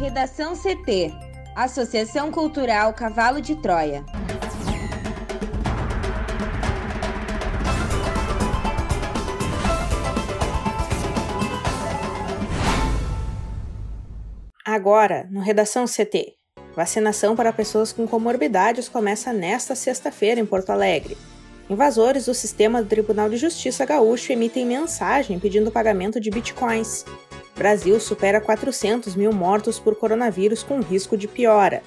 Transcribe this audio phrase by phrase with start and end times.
[0.00, 1.12] Redação CT
[1.54, 4.02] Associação Cultural Cavalo de Troia.
[14.64, 16.32] Agora, no Redação CT.
[16.74, 21.18] Vacinação para pessoas com comorbidades começa nesta sexta-feira em Porto Alegre.
[21.68, 27.04] Invasores do sistema do Tribunal de Justiça Gaúcho emitem mensagem pedindo pagamento de bitcoins.
[27.60, 31.82] Brasil supera 400 mil mortos por coronavírus com risco de piora.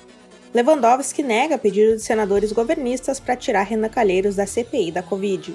[0.53, 5.51] Lewandowski nega pedido de senadores governistas para tirar Renan Calheiros da CPI da Covid.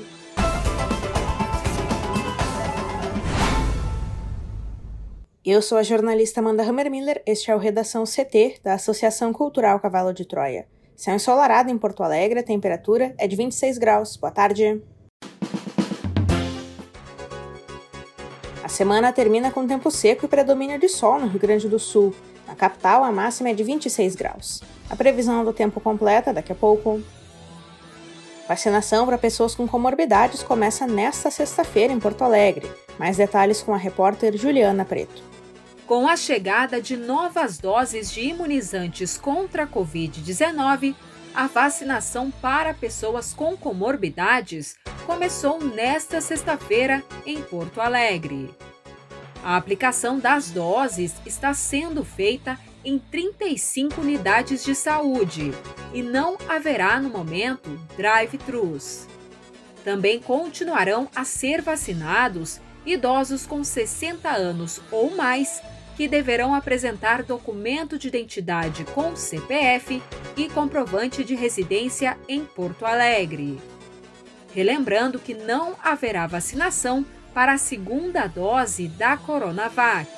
[5.44, 10.12] Eu sou a jornalista Amanda Hammermiller, este é o Redação CT da Associação Cultural Cavalo
[10.12, 10.66] de Troia.
[10.96, 14.16] Céu ensolarado em Porto Alegre, a temperatura é de 26 graus.
[14.16, 14.82] Boa tarde.
[18.68, 22.14] A semana termina com tempo seco e predomínio de sol no Rio Grande do Sul.
[22.46, 24.62] Na capital, a máxima é de 26 graus.
[24.90, 27.02] A previsão do tempo completa daqui a pouco.
[28.46, 32.70] Vacinação para pessoas com comorbidades começa nesta sexta-feira em Porto Alegre.
[32.98, 35.22] Mais detalhes com a repórter Juliana Preto.
[35.86, 40.94] Com a chegada de novas doses de imunizantes contra a Covid-19,
[41.34, 44.76] a vacinação para pessoas com comorbidades
[45.08, 48.54] começou nesta sexta-feira em Porto Alegre.
[49.42, 55.50] A aplicação das doses está sendo feita em 35 unidades de saúde
[55.94, 59.06] e não haverá no momento drive-thrus.
[59.82, 65.62] Também continuarão a ser vacinados idosos com 60 anos ou mais
[65.96, 70.02] que deverão apresentar documento de identidade com CPF
[70.36, 73.58] e comprovante de residência em Porto Alegre.
[74.54, 77.04] Relembrando que não haverá vacinação
[77.34, 80.08] para a segunda dose da Coronavac.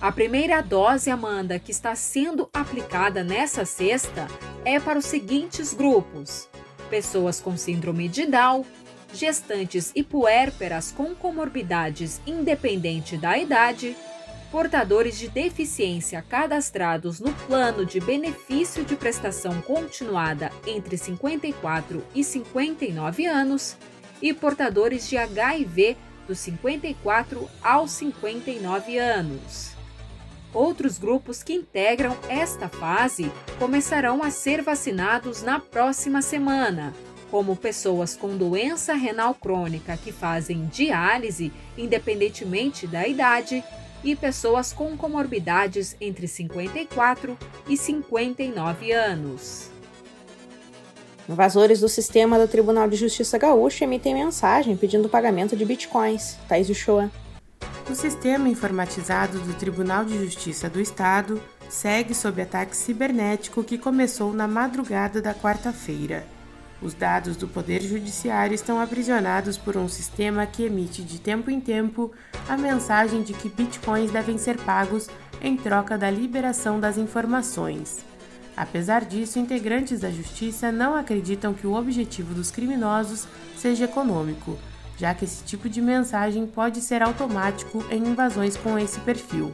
[0.00, 4.26] A primeira dose, Amanda, que está sendo aplicada nessa sexta
[4.64, 6.48] é para os seguintes grupos:
[6.88, 8.64] pessoas com síndrome de Down,
[9.12, 13.96] gestantes e puérperas com comorbidades independente da idade
[14.50, 23.26] portadores de deficiência cadastrados no plano de benefício de prestação continuada entre 54 e 59
[23.26, 23.76] anos
[24.22, 29.72] e portadores de HIV dos 54 aos 59 anos.
[30.52, 36.94] Outros grupos que integram esta fase começarão a ser vacinados na próxima semana,
[37.30, 43.62] como pessoas com doença renal crônica que fazem diálise, independentemente da idade,
[44.02, 47.36] e pessoas com comorbidades entre 54
[47.68, 49.70] e 59 anos.
[51.28, 56.38] Invasores do sistema do Tribunal de Justiça Gaúcho emitem mensagem pedindo pagamento de bitcoins.
[56.48, 57.10] Thais Uchoa.
[57.90, 64.32] O sistema informatizado do Tribunal de Justiça do Estado segue sob ataque cibernético que começou
[64.32, 66.26] na madrugada da quarta-feira.
[66.80, 71.60] Os dados do Poder Judiciário estão aprisionados por um sistema que emite de tempo em
[71.60, 72.12] tempo
[72.48, 75.08] a mensagem de que bitcoins devem ser pagos
[75.42, 78.04] em troca da liberação das informações.
[78.56, 84.56] Apesar disso, integrantes da Justiça não acreditam que o objetivo dos criminosos seja econômico,
[84.96, 89.52] já que esse tipo de mensagem pode ser automático em invasões com esse perfil.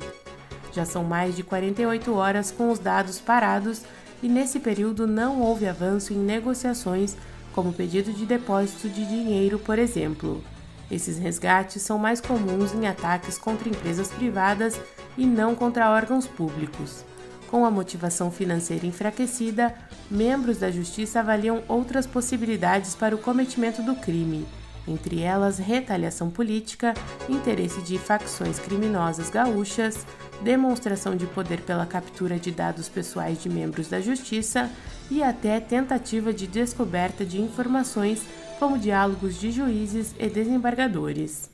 [0.73, 3.83] Já são mais de 48 horas com os dados parados
[4.22, 7.16] e nesse período não houve avanço em negociações,
[7.52, 10.42] como pedido de depósito de dinheiro, por exemplo.
[10.91, 14.80] Esses resgates são mais comuns em ataques contra empresas privadas
[15.16, 17.04] e não contra órgãos públicos.
[17.50, 19.75] Com a motivação financeira enfraquecida,
[20.10, 24.46] membros da Justiça avaliam outras possibilidades para o cometimento do crime,
[24.86, 26.94] entre elas retaliação política,
[27.28, 30.06] interesse de facções criminosas gaúchas,
[30.44, 34.71] demonstração de poder pela captura de dados pessoais de membros da Justiça
[35.10, 38.22] e até tentativa de descoberta de informações,
[38.59, 41.50] como diálogos de juízes e desembargadores.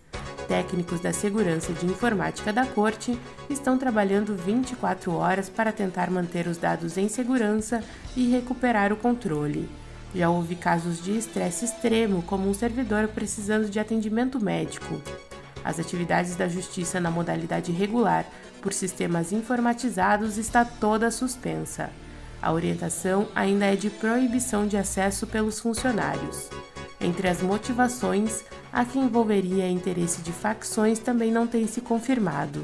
[0.49, 3.16] Técnicos da segurança de informática da Corte
[3.48, 7.84] estão trabalhando 24 horas para tentar manter os dados em segurança
[8.16, 9.69] e recuperar o controle.
[10.13, 15.01] Já houve casos de estresse extremo, como um servidor precisando de atendimento médico.
[15.65, 18.27] As atividades da Justiça na modalidade regular
[18.60, 21.91] por sistemas informatizados está toda suspensa.
[22.42, 26.48] A orientação ainda é de proibição de acesso pelos funcionários.
[27.01, 32.62] Entre as motivações, a que envolveria interesse de facções também não tem se confirmado.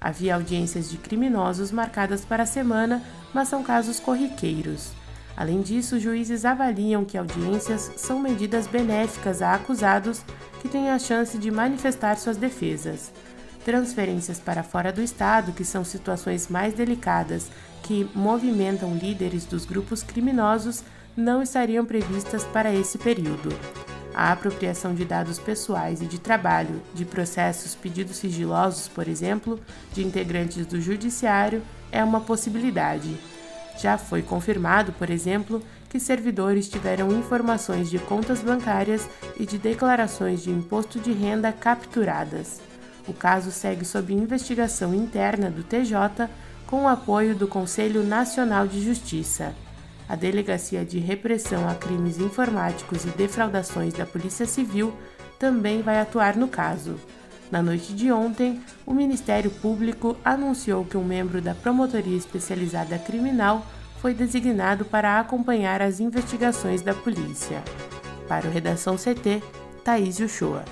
[0.00, 3.02] Havia audiências de criminosos marcadas para a semana,
[3.34, 4.92] mas são casos corriqueiros.
[5.36, 10.22] Além disso, juízes avaliam que audiências são medidas benéficas a acusados
[10.60, 13.12] que têm a chance de manifestar suas defesas.
[13.64, 17.48] Transferências para fora do estado, que são situações mais delicadas
[17.82, 20.82] que movimentam líderes dos grupos criminosos,
[21.16, 23.50] não estariam previstas para esse período.
[24.14, 29.60] A apropriação de dados pessoais e de trabalho, de processos pedidos sigilosos, por exemplo,
[29.92, 31.62] de integrantes do Judiciário,
[31.92, 33.16] é uma possibilidade.
[33.78, 39.08] Já foi confirmado, por exemplo, que servidores tiveram informações de contas bancárias
[39.38, 42.69] e de declarações de imposto de renda capturadas.
[43.08, 46.28] O caso segue sob investigação interna do TJ
[46.66, 49.54] com o apoio do Conselho Nacional de Justiça.
[50.08, 54.92] A Delegacia de Repressão a Crimes Informáticos e Defraudações da Polícia Civil
[55.38, 56.96] também vai atuar no caso.
[57.50, 63.66] Na noite de ontem, o Ministério Público anunciou que um membro da Promotoria Especializada Criminal
[64.00, 67.62] foi designado para acompanhar as investigações da polícia.
[68.28, 69.42] Para o Redação CT,
[69.84, 70.64] Thaís Uchoa.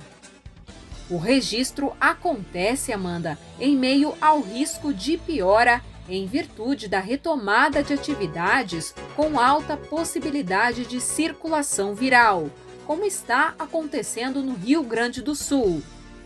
[1.09, 7.91] O registro acontece, Amanda, em meio ao risco de piora em virtude da retomada de
[7.93, 12.51] atividades com alta possibilidade de circulação viral,
[12.85, 15.81] como está acontecendo no Rio Grande do Sul,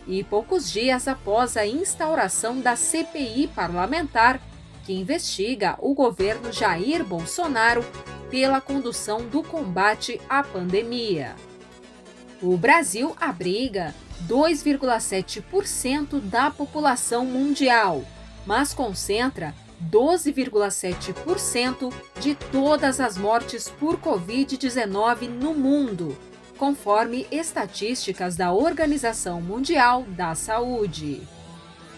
[0.06, 4.40] e poucos dias após a instauração da CPI parlamentar
[4.84, 7.82] que investiga o governo Jair Bolsonaro
[8.30, 11.34] pela condução do combate à pandemia.
[12.42, 13.94] O Brasil abriga
[14.26, 18.02] 2,7% da população mundial,
[18.46, 19.54] mas concentra
[19.90, 26.16] 12,7% de todas as mortes por Covid-19 no mundo,
[26.60, 31.22] conforme estatísticas da Organização Mundial da Saúde.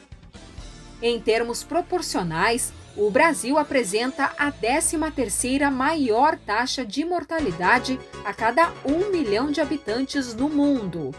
[1.02, 9.10] Em termos proporcionais, o Brasil apresenta a 13ª maior taxa de mortalidade a cada 1
[9.10, 11.14] milhão de habitantes no mundo.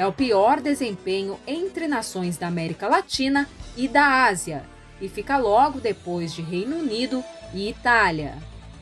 [0.00, 4.64] É o pior desempenho entre nações da América Latina e da Ásia,
[4.98, 8.38] e fica logo depois de Reino Unido e Itália.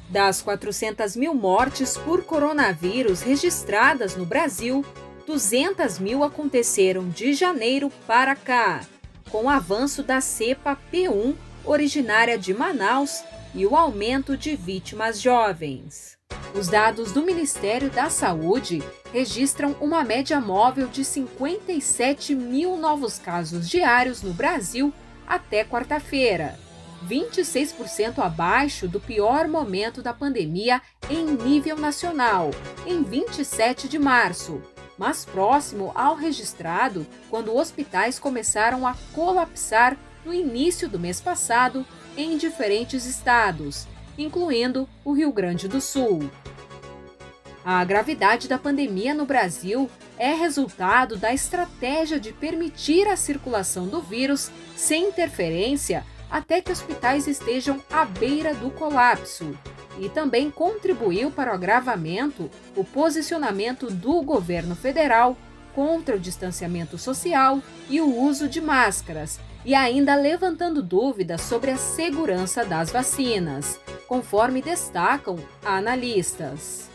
[0.09, 4.85] Das 400 mil mortes por coronavírus registradas no Brasil,
[5.27, 8.83] 200 mil aconteceram de janeiro para cá,
[9.29, 11.35] com o avanço da cepa P1
[11.65, 16.18] originária de Manaus, e o aumento de vítimas jovens.
[16.59, 18.83] Os dados do Ministério da Saúde
[19.13, 24.93] registram uma média móvel de 57 mil novos casos diários no Brasil
[25.25, 26.59] até quarta-feira,
[27.07, 32.51] 26% abaixo do pior momento da pandemia em nível nacional,
[32.85, 34.61] em 27 de março,
[34.99, 42.37] mas próximo ao registrado quando hospitais começaram a colapsar no início do mês passado em
[42.37, 43.87] diferentes estados,
[44.19, 46.29] incluindo o Rio Grande do Sul.
[47.65, 54.03] A gravidade da pandemia no Brasil é resultado da estratégia de permitir a circulação do
[54.03, 59.57] vírus sem interferência até que hospitais estejam à beira do colapso.
[59.99, 65.37] E também contribuiu para o agravamento o posicionamento do governo federal
[65.75, 71.77] contra o distanciamento social e o uso de máscaras, e ainda levantando dúvidas sobre a
[71.77, 76.89] segurança das vacinas, conforme destacam analistas.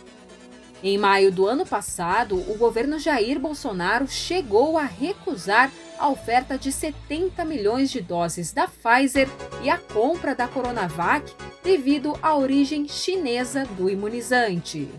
[0.84, 6.74] Em maio do ano passado, o governo Jair Bolsonaro chegou a recusar a oferta de
[6.74, 9.30] 70 milhões de doses da Pfizer
[9.62, 14.90] e a compra da Coronavac devido à origem chinesa do imunizante.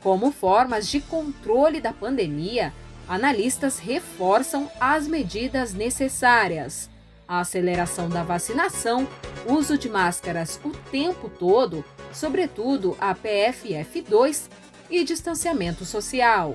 [0.00, 2.72] Como formas de controle da pandemia,
[3.10, 6.88] analistas reforçam as medidas necessárias.
[7.26, 9.06] A aceleração da vacinação,
[9.48, 14.48] uso de máscaras o tempo todo, sobretudo a PFF2
[14.88, 16.54] e distanciamento social.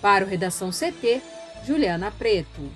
[0.00, 1.20] Para o Redação CT,
[1.66, 2.70] Juliana Preto.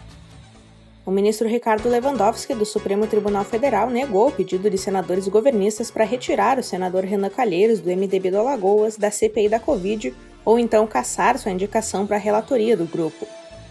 [1.06, 6.04] O ministro Ricardo Lewandowski, do Supremo Tribunal Federal, negou o pedido de senadores governistas para
[6.04, 10.12] retirar o senador Renan Calheiros, do MDB do Alagoas, da CPI da Covid
[10.44, 13.26] ou então caçar sua indicação para a relatoria do grupo.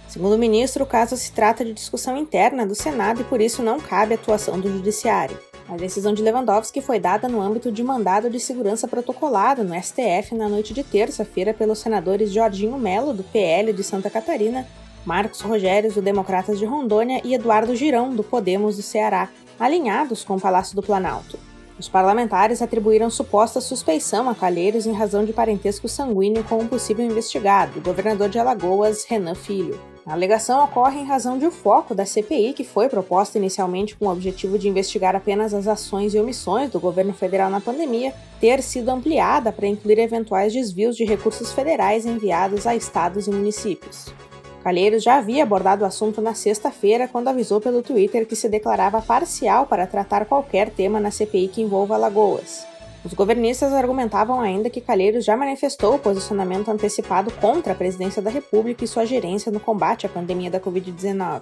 [0.07, 3.63] Segundo o ministro, o caso se trata de discussão interna do Senado e por isso
[3.63, 5.39] não cabe atuação do Judiciário.
[5.69, 10.35] A decisão de Lewandowski foi dada no âmbito de mandado de segurança protocolado no STF
[10.35, 14.67] na noite de terça-feira pelos senadores Jorginho Melo, do PL de Santa Catarina,
[15.05, 20.35] Marcos Rogérios, do Democratas de Rondônia, e Eduardo Girão, do Podemos do Ceará, alinhados com
[20.35, 21.39] o Palácio do Planalto.
[21.81, 27.03] Os parlamentares atribuíram suposta suspeição a Calheiros em razão de parentesco sanguíneo com um possível
[27.03, 29.81] investigado, o governador de Alagoas, Renan Filho.
[30.05, 34.05] A alegação ocorre em razão de o foco da CPI, que foi proposta inicialmente com
[34.05, 38.61] o objetivo de investigar apenas as ações e omissões do governo federal na pandemia, ter
[38.61, 44.13] sido ampliada para incluir eventuais desvios de recursos federais enviados a estados e municípios.
[44.63, 49.01] Calheiros já havia abordado o assunto na sexta-feira, quando avisou pelo Twitter que se declarava
[49.01, 52.67] parcial para tratar qualquer tema na CPI que envolva Alagoas.
[53.03, 58.29] Os governistas argumentavam ainda que Calheiros já manifestou o posicionamento antecipado contra a presidência da
[58.29, 61.41] República e sua gerência no combate à pandemia da Covid-19.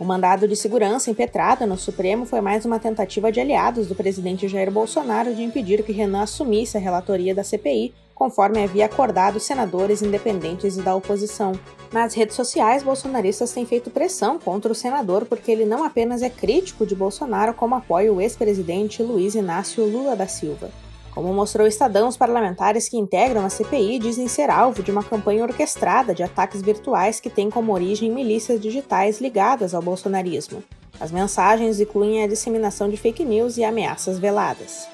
[0.00, 4.48] O mandado de segurança impetrado no Supremo foi mais uma tentativa de aliados do presidente
[4.48, 10.02] Jair Bolsonaro de impedir que Renan assumisse a relatoria da CPI conforme havia acordado senadores
[10.02, 11.52] independentes e da oposição.
[11.92, 16.30] Nas redes sociais, bolsonaristas têm feito pressão contra o senador porque ele não apenas é
[16.30, 20.70] crítico de Bolsonaro, como apoia o ex-presidente Luiz Inácio Lula da Silva.
[21.14, 25.04] Como mostrou o Estadão, os parlamentares que integram a CPI dizem ser alvo de uma
[25.04, 30.62] campanha orquestrada de ataques virtuais que tem como origem milícias digitais ligadas ao bolsonarismo.
[30.98, 34.88] As mensagens incluem a disseminação de fake news e ameaças veladas.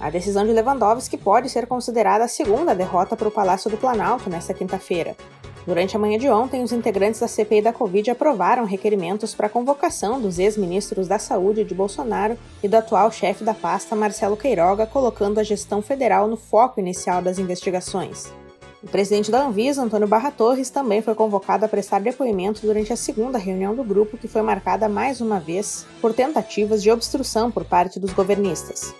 [0.00, 4.30] A decisão de Lewandowski pode ser considerada a segunda derrota para o Palácio do Planalto
[4.30, 5.14] nesta quinta-feira.
[5.66, 9.50] Durante a manhã de ontem, os integrantes da CPI da Covid aprovaram requerimentos para a
[9.50, 14.86] convocação dos ex-ministros da Saúde de Bolsonaro e do atual chefe da pasta, Marcelo Queiroga,
[14.86, 18.32] colocando a gestão federal no foco inicial das investigações.
[18.82, 22.96] O presidente da Anvisa, Antônio Barra Torres, também foi convocado a prestar depoimento durante a
[22.96, 27.66] segunda reunião do grupo, que foi marcada mais uma vez por tentativas de obstrução por
[27.66, 28.94] parte dos governistas.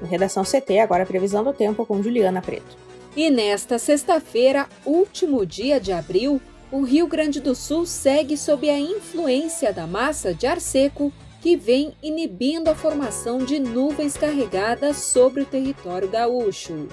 [0.00, 2.76] No Redação CT, agora a previsão do tempo com Juliana Preto.
[3.16, 8.78] E nesta sexta-feira, último dia de abril, o Rio Grande do Sul segue sob a
[8.78, 15.42] influência da massa de ar seco que vem inibindo a formação de nuvens carregadas sobre
[15.42, 16.88] o território gaúcho.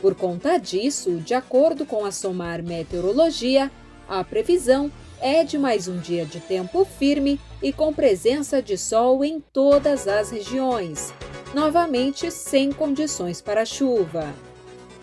[0.00, 3.70] Por conta disso, de acordo com a SOMAR Meteorologia,
[4.08, 9.24] a previsão é de mais um dia de tempo firme e com presença de sol
[9.24, 11.12] em todas as regiões,
[11.54, 14.32] novamente sem condições para chuva.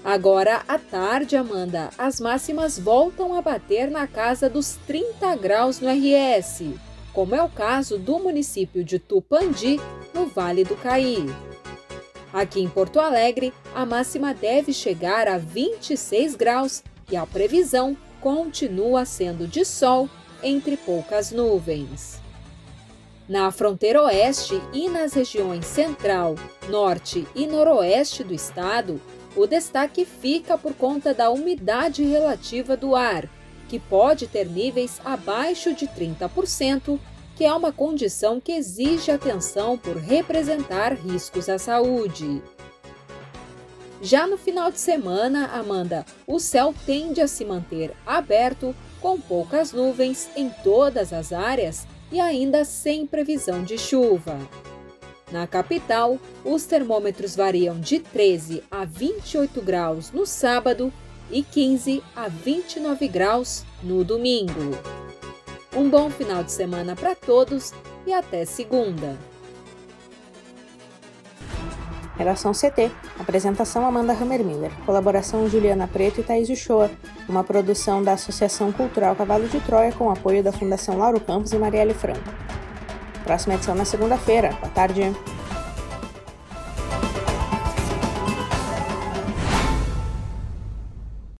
[0.03, 5.89] Agora à tarde, Amanda, as máximas voltam a bater na casa dos 30 graus no
[5.89, 6.63] RS,
[7.11, 9.79] como é o caso do município de Tupandi,
[10.13, 11.25] no Vale do Caí.
[12.31, 19.05] Aqui em Porto Alegre, a máxima deve chegar a 26 graus e a previsão continua
[19.05, 20.09] sendo de sol
[20.43, 22.21] entre poucas nuvens.
[23.27, 26.35] Na fronteira oeste e nas regiões central,
[26.69, 29.01] norte e noroeste do estado,
[29.35, 33.27] o destaque fica por conta da umidade relativa do ar,
[33.67, 36.97] que pode ter níveis abaixo de 30%,
[37.35, 42.41] que é uma condição que exige atenção por representar riscos à saúde.
[44.01, 49.73] Já no final de semana, Amanda, o céu tende a se manter aberto, com poucas
[49.73, 54.37] nuvens em todas as áreas e ainda sem previsão de chuva.
[55.31, 60.91] Na capital, os termômetros variam de 13 a 28 graus no sábado
[61.29, 64.71] e 15 a 29 graus no domingo.
[65.75, 67.73] Um bom final de semana para todos
[68.05, 69.17] e até segunda.
[72.17, 72.91] Relação CT.
[73.19, 74.71] Apresentação Amanda Hammermiller.
[74.85, 76.89] Colaboração Juliana Preto e Thaís Uchoa.
[77.29, 81.57] Uma produção da Associação Cultural Cavalo de Troia com apoio da Fundação Lauro Campos e
[81.57, 82.19] Marielle Franco.
[83.23, 84.49] Próxima edição na segunda-feira.
[84.59, 85.13] Boa tarde.